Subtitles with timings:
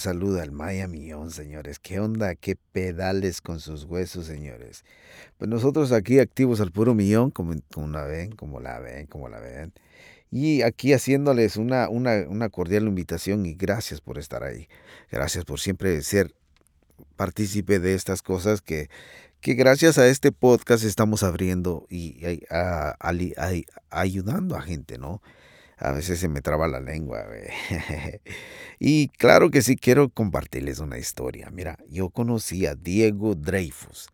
[0.00, 1.80] Saluda al Maya Millón, señores.
[1.80, 2.36] ¿Qué onda?
[2.36, 4.84] ¿Qué pedales con sus huesos, señores?
[5.38, 9.28] Pues nosotros aquí activos al puro millón, como, como la ven, como la ven, como
[9.28, 9.72] la ven.
[10.30, 14.68] Y aquí haciéndoles una, una, una cordial invitación y gracias por estar ahí.
[15.10, 16.32] Gracias por siempre ser
[17.16, 18.90] partícipe de estas cosas que,
[19.40, 22.24] que gracias a este podcast estamos abriendo y,
[23.90, 25.20] ayudando a gente, ¿no?
[25.78, 27.24] A veces se me traba la lengua.
[28.78, 31.50] y claro que sí quiero compartirles una historia.
[31.50, 34.08] Mira, yo conocí a Diego Dreyfus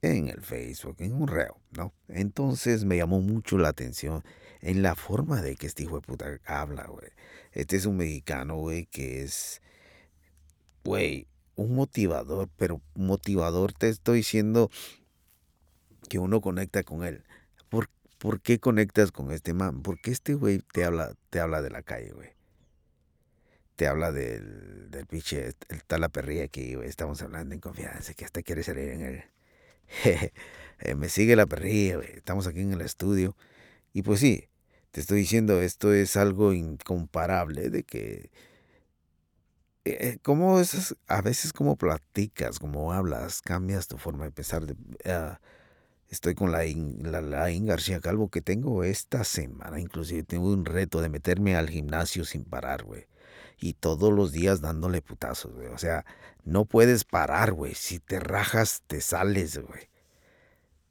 [0.00, 1.92] en el Facebook, en un reo, ¿no?
[2.08, 4.24] Entonces me llamó mucho la atención
[4.60, 7.10] en la forma de que este hijo de puta habla, güey.
[7.52, 9.60] Este es un mexicano, güey, que es,
[10.84, 14.70] güey, un motivador, pero motivador te estoy diciendo
[16.08, 17.24] que uno conecta con él.
[17.68, 17.88] ¿Por
[18.22, 19.82] ¿Por qué conectas con este man?
[19.82, 22.28] Porque este güey te habla, te habla de la calle, güey.
[23.74, 26.88] Te habla del, del pinche, está la perrilla aquí, güey.
[26.88, 29.24] Estamos hablando en confianza, que hasta quiere salir en él.
[30.84, 32.10] Eh, me sigue la perrilla, güey.
[32.12, 33.36] Estamos aquí en el estudio.
[33.92, 34.48] Y pues sí,
[34.92, 38.30] te estoy diciendo, esto es algo incomparable de que...
[39.84, 44.62] Eh, como esas, a veces como platicas, como hablas, cambias tu forma de pensar.
[44.64, 45.36] Uh,
[46.12, 49.80] Estoy con la, la, la García Calvo que tengo esta semana.
[49.80, 53.06] Inclusive tengo un reto de meterme al gimnasio sin parar, güey.
[53.58, 55.68] Y todos los días dándole putazos, güey.
[55.68, 56.04] O sea,
[56.44, 57.74] no puedes parar, güey.
[57.74, 59.88] Si te rajas, te sales, güey.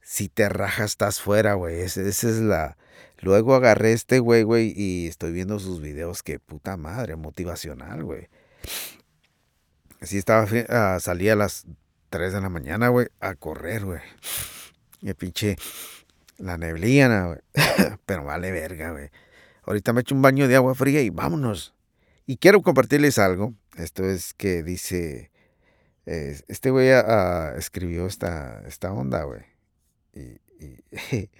[0.00, 1.80] Si te rajas, estás fuera, güey.
[1.80, 2.78] Esa es la...
[3.18, 6.22] Luego agarré este güey, güey, y estoy viendo sus videos.
[6.22, 8.30] Que puta madre, motivacional, güey.
[10.00, 11.66] Así estaba, uh, salí a las
[12.08, 14.00] 3 de la mañana, güey, a correr, güey.
[15.02, 15.56] Y pinche
[16.38, 17.38] la neblina, güey.
[18.06, 19.10] Pero vale verga, güey.
[19.64, 21.74] Ahorita me echo un baño de agua fría y vámonos.
[22.26, 23.54] Y quiero compartirles algo.
[23.76, 25.30] Esto es que dice.
[26.04, 29.42] Este güey uh, escribió esta, esta onda, güey.
[30.14, 31.30] Y, y,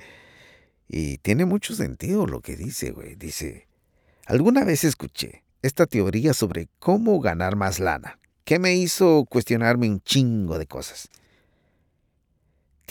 [0.88, 3.14] y tiene mucho sentido lo que dice, güey.
[3.14, 3.68] Dice:
[4.26, 10.00] Alguna vez escuché esta teoría sobre cómo ganar más lana, que me hizo cuestionarme un
[10.00, 11.08] chingo de cosas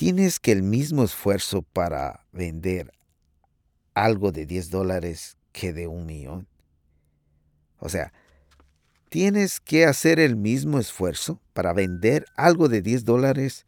[0.01, 2.91] tienes que el mismo esfuerzo para vender
[3.93, 6.47] algo de 10 dólares que de un millón.
[7.77, 8.11] O sea,
[9.09, 13.67] tienes que hacer el mismo esfuerzo para vender algo de 10 dólares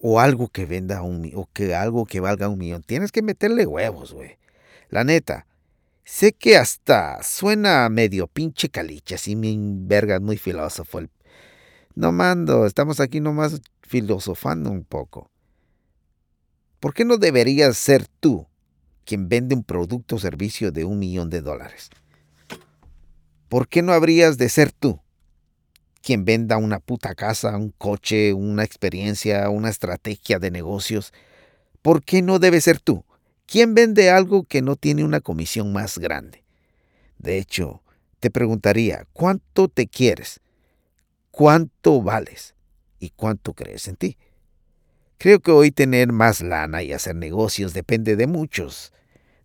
[0.00, 2.82] o algo que venda un o que algo que valga un millón.
[2.82, 4.38] Tienes que meterle huevos, güey.
[4.88, 5.46] La neta.
[6.02, 11.02] Sé que hasta suena medio pinche caliche, así mi verga muy filósofo.
[11.94, 15.30] No mando, estamos aquí nomás filosofando un poco.
[16.84, 18.46] ¿Por qué no deberías ser tú
[19.06, 21.88] quien vende un producto o servicio de un millón de dólares?
[23.48, 25.00] ¿Por qué no habrías de ser tú
[26.02, 31.14] quien venda una puta casa, un coche, una experiencia, una estrategia de negocios?
[31.80, 33.02] ¿Por qué no debe ser tú?
[33.46, 36.44] ¿Quién vende algo que no tiene una comisión más grande?
[37.16, 37.82] De hecho,
[38.20, 40.40] te preguntaría, ¿cuánto te quieres?
[41.30, 42.54] ¿Cuánto vales?
[43.00, 44.18] ¿Y cuánto crees en ti?
[45.18, 48.92] Creo que hoy tener más lana y hacer negocios depende de muchos,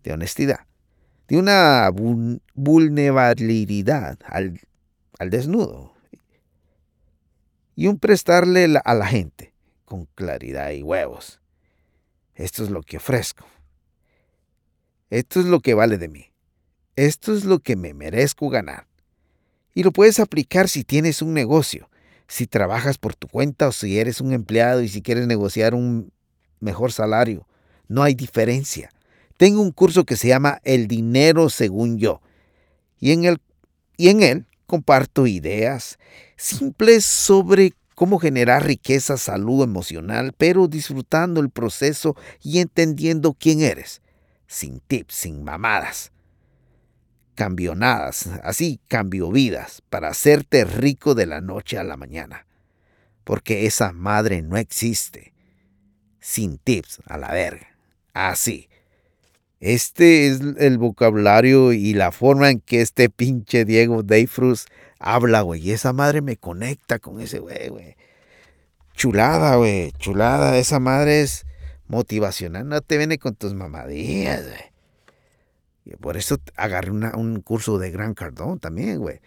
[0.03, 0.65] de honestidad,
[1.27, 1.89] de una
[2.53, 4.59] vulnerabilidad al,
[5.19, 5.93] al desnudo
[7.75, 9.53] y un prestarle a la gente
[9.85, 11.39] con claridad y huevos.
[12.35, 13.45] Esto es lo que ofrezco.
[15.09, 16.31] Esto es lo que vale de mí.
[16.95, 18.87] Esto es lo que me merezco ganar.
[19.73, 21.89] Y lo puedes aplicar si tienes un negocio
[22.29, 26.13] si trabajas por tu cuenta o si eres un empleado y si quieres negociar un
[26.59, 27.47] mejor salario.
[27.87, 28.91] No hay diferencia.
[29.37, 32.21] Tengo un curso que se llama El dinero según yo.
[32.99, 33.39] Y en,
[33.97, 35.97] y en él comparto ideas
[36.37, 44.03] simples sobre cómo generar riqueza, salud emocional, pero disfrutando el proceso y entendiendo quién eres.
[44.45, 46.11] Sin tips, sin mamadas
[47.39, 52.45] cambionadas, así cambio vidas, para hacerte rico de la noche a la mañana.
[53.23, 55.31] Porque esa madre no existe.
[56.19, 57.77] Sin tips, a la verga.
[58.11, 58.67] Así.
[59.61, 64.65] Este es el vocabulario y la forma en que este pinche Diego Dayfrus
[64.99, 65.61] habla, güey.
[65.61, 67.95] Y esa madre me conecta con ese güey, güey.
[68.95, 69.93] Chulada, güey.
[69.93, 70.57] Chulada.
[70.57, 71.45] Esa madre es
[71.87, 72.67] motivacional.
[72.67, 74.68] No te viene con tus mamadillas, güey.
[75.97, 79.19] Por eso agarré un curso de Gran Cardón también, güey.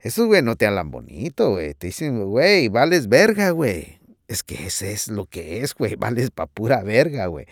[0.00, 1.74] Esos, güey, no te hablan bonito, güey.
[1.74, 4.00] Te dicen, güey, vales verga, güey.
[4.26, 5.94] Es que ese es lo que es, güey.
[5.98, 7.46] Vales pa' pura verga, güey.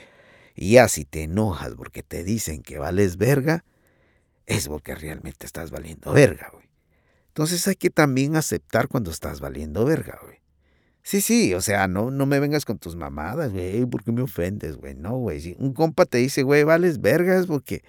[0.55, 3.65] Y ya si te enojas porque te dicen que vales verga,
[4.47, 6.69] es porque realmente estás valiendo verga, güey.
[7.29, 10.39] Entonces hay que también aceptar cuando estás valiendo verga, güey.
[11.03, 14.23] Sí, sí, o sea, no, no me vengas con tus mamadas, güey, ¿por qué me
[14.23, 14.95] ofendes, güey?
[14.95, 17.83] No, güey, si un compa te dice, güey, vales vergas porque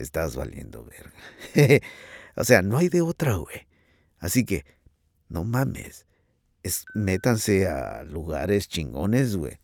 [0.00, 1.82] estás valiendo verga.
[2.36, 3.66] o sea, no hay de otra, güey.
[4.18, 4.64] Así que,
[5.28, 6.06] no mames,
[6.62, 9.58] es, métanse a lugares chingones, güey.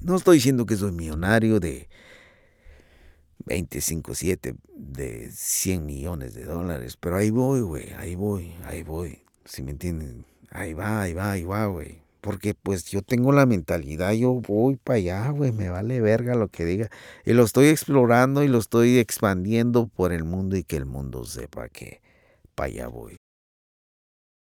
[0.00, 1.88] No estoy diciendo que soy millonario de
[3.46, 9.22] 25, 7, de 100 millones de dólares, pero ahí voy, güey, ahí voy, ahí voy.
[9.44, 12.05] Si me entienden, ahí va, ahí va, ahí va, güey.
[12.26, 16.48] Porque pues yo tengo la mentalidad, yo voy para allá, güey, me vale verga lo
[16.48, 16.90] que diga.
[17.24, 21.24] Y lo estoy explorando y lo estoy expandiendo por el mundo y que el mundo
[21.24, 22.02] sepa que
[22.56, 23.16] para allá voy.